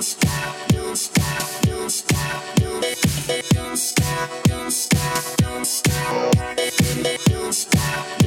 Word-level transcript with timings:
Don't 0.00 0.06
stop. 7.54 8.19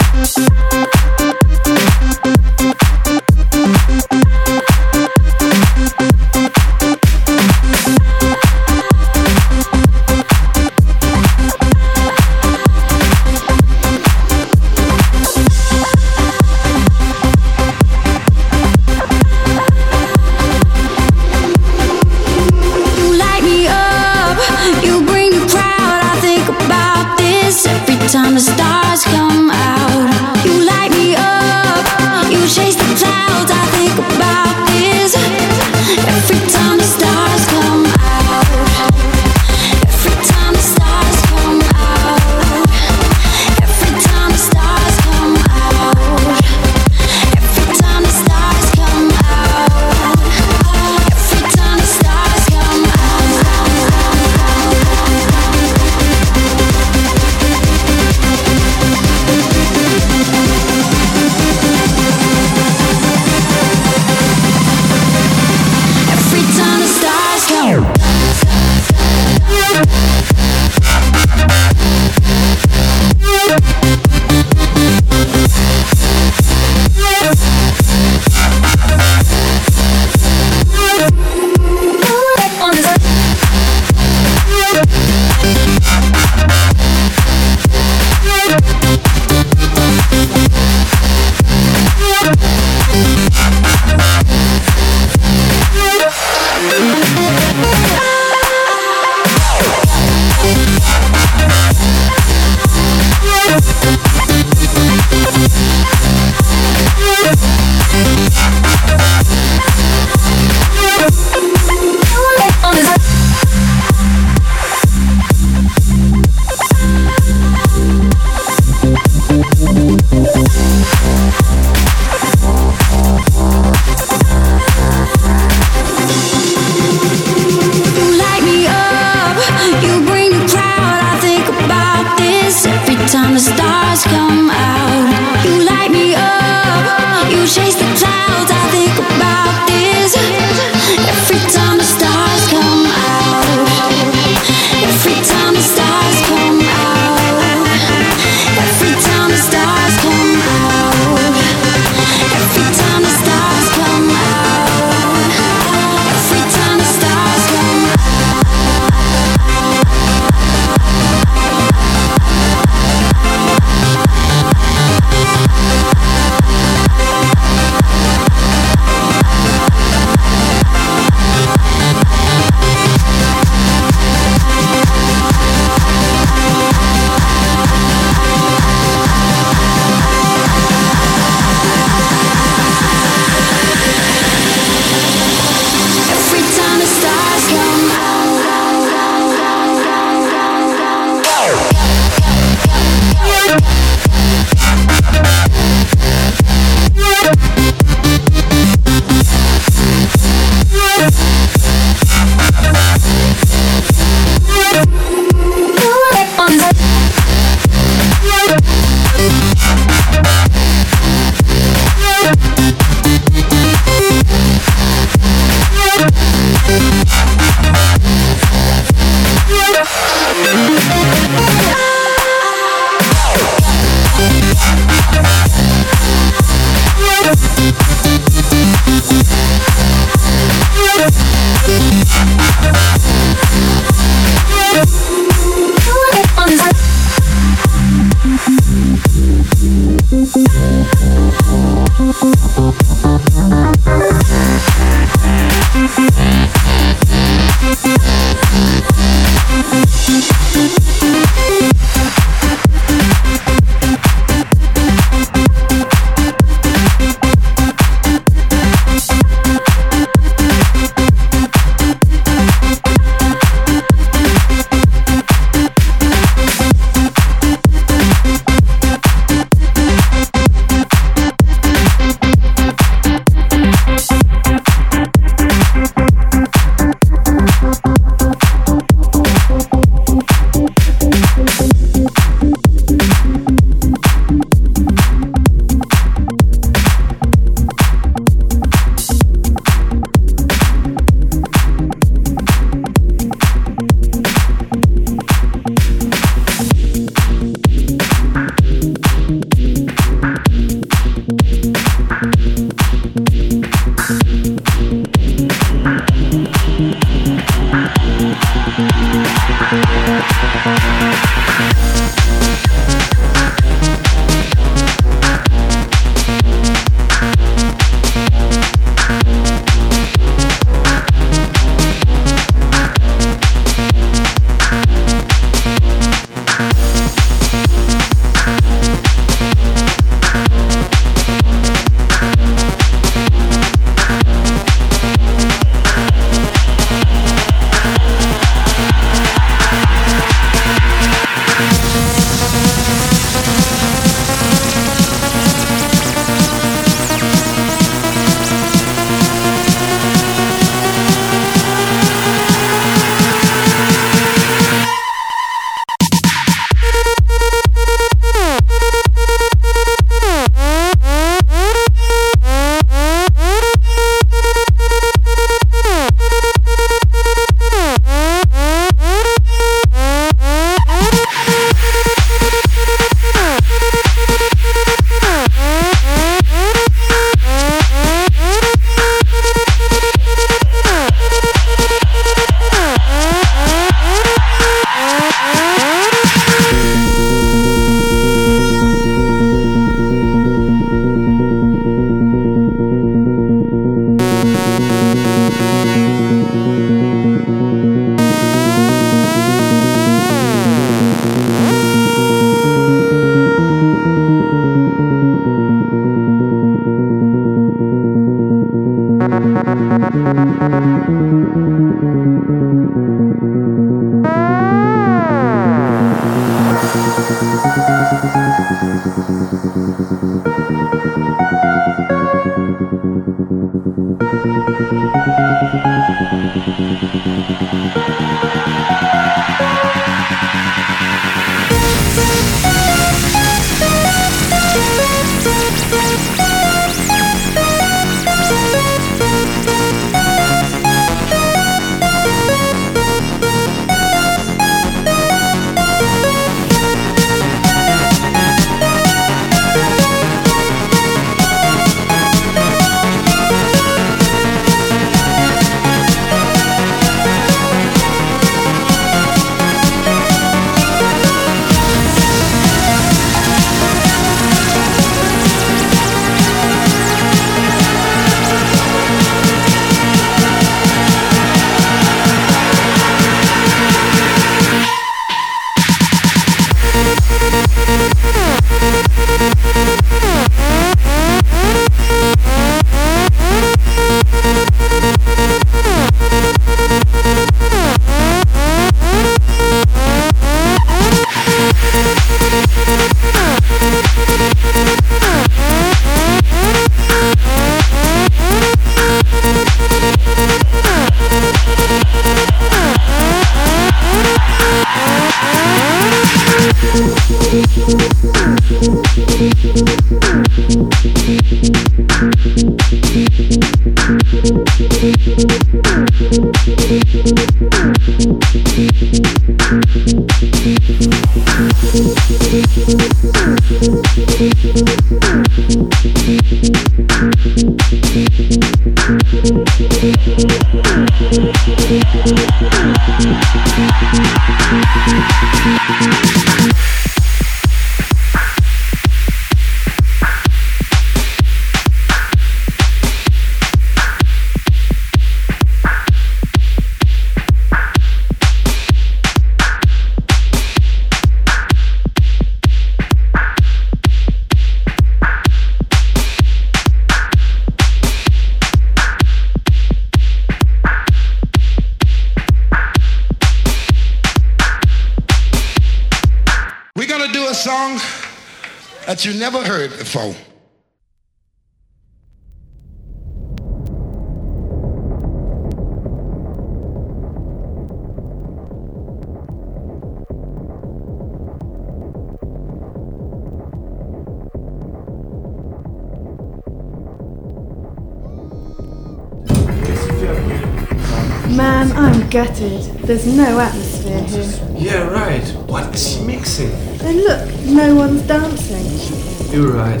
There's 593.10 593.26
no 593.26 593.58
atmosphere 593.58 594.22
here. 594.22 594.78
Yeah, 594.78 595.08
right. 595.08 595.44
What 595.66 595.92
is 595.92 596.14
he 596.14 596.24
mixing? 596.24 596.70
And 597.02 597.16
look, 597.16 597.50
no 597.64 597.96
one's 597.96 598.22
dancing. 598.22 599.52
You're 599.52 599.72
right. 599.72 600.00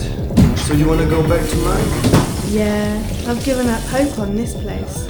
So 0.56 0.74
you 0.74 0.86
wanna 0.86 1.08
go 1.08 1.20
back 1.28 1.44
to 1.50 1.56
mine? 1.56 1.88
Yeah, 2.50 3.04
I've 3.26 3.44
given 3.44 3.66
up 3.66 3.82
hope 3.82 4.16
on 4.20 4.36
this 4.36 4.54
place. 4.54 5.09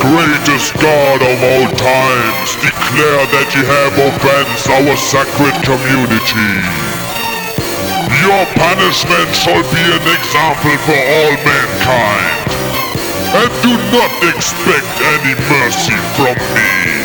Greatest 0.00 0.74
god 0.80 1.20
of 1.22 1.38
all 1.42 1.68
times, 1.76 2.48
declare 2.58 3.24
that 3.34 3.48
you 3.54 3.62
have 3.62 3.94
offensed 3.98 4.66
our 4.70 4.96
sacred 4.96 5.54
community. 5.62 6.54
Your 8.24 8.44
punishment 8.56 9.30
shall 9.36 9.62
be 9.68 9.84
an 9.92 10.06
example 10.16 10.76
for 10.88 10.96
all 10.96 11.34
mankind. 11.44 12.44
And 13.36 13.50
do 13.62 13.74
not 13.92 14.12
expect 14.32 14.88
any 15.02 15.34
mercy 15.50 15.98
from 16.16 16.36
me. 16.54 17.03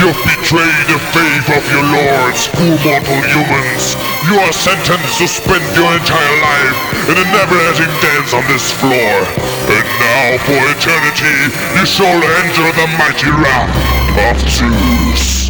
You've 0.00 0.16
betrayed 0.24 0.86
the 0.88 0.96
faith 1.12 1.46
of 1.52 1.60
your 1.68 1.84
lords, 1.84 2.46
fool 2.56 2.78
mortal 2.88 3.20
humans. 3.20 4.00
You 4.24 4.40
are 4.40 4.52
sentenced 4.52 5.18
to 5.18 5.28
spend 5.28 5.60
your 5.76 5.92
entire 5.92 6.36
life 6.40 6.78
in 7.04 7.16
a 7.20 7.26
never-ending 7.28 7.92
dance 8.00 8.32
on 8.32 8.40
this 8.48 8.72
floor. 8.72 9.12
And 9.68 9.86
now, 10.00 10.38
for 10.48 10.56
eternity, 10.72 11.52
you 11.76 11.84
shall 11.84 12.16
enter 12.16 12.72
the 12.80 12.88
mighty 12.96 13.28
wrath 13.28 13.76
of 14.16 14.40
Zeus. 14.48 15.49